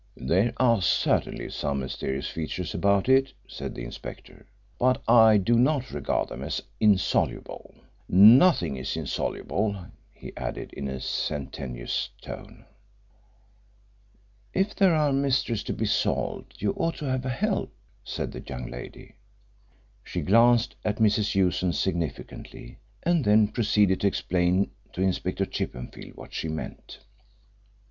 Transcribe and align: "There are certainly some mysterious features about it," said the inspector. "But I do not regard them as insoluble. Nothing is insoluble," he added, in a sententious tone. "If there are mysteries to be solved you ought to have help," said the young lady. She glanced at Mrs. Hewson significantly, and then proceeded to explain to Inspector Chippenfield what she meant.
"There 0.17 0.51
are 0.57 0.81
certainly 0.81 1.51
some 1.51 1.81
mysterious 1.81 2.27
features 2.27 2.73
about 2.73 3.07
it," 3.07 3.33
said 3.47 3.75
the 3.75 3.83
inspector. 3.83 4.47
"But 4.79 5.03
I 5.07 5.37
do 5.37 5.59
not 5.59 5.91
regard 5.91 6.29
them 6.29 6.41
as 6.41 6.59
insoluble. 6.79 7.75
Nothing 8.09 8.77
is 8.77 8.97
insoluble," 8.97 9.85
he 10.11 10.35
added, 10.35 10.73
in 10.73 10.87
a 10.87 10.99
sententious 10.99 12.09
tone. 12.19 12.65
"If 14.55 14.73
there 14.73 14.95
are 14.95 15.13
mysteries 15.13 15.61
to 15.65 15.73
be 15.73 15.85
solved 15.85 16.55
you 16.57 16.71
ought 16.71 16.95
to 16.95 17.05
have 17.05 17.23
help," 17.25 17.71
said 18.03 18.31
the 18.31 18.41
young 18.41 18.71
lady. 18.71 19.17
She 20.03 20.21
glanced 20.21 20.73
at 20.83 20.97
Mrs. 20.97 21.33
Hewson 21.33 21.73
significantly, 21.73 22.79
and 23.03 23.23
then 23.23 23.49
proceeded 23.49 23.99
to 24.01 24.07
explain 24.07 24.71
to 24.93 25.03
Inspector 25.03 25.45
Chippenfield 25.45 26.15
what 26.15 26.33
she 26.33 26.47
meant. 26.47 26.97